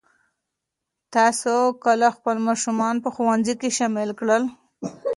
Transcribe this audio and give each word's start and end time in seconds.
تاسو 1.15 1.55
کله 1.85 2.07
خپل 2.17 2.35
ماشومان 2.47 2.95
په 3.03 3.09
ښوونځي 3.15 3.53
کې 3.61 3.69
شامل 3.77 4.09
کړل؟ 4.19 4.43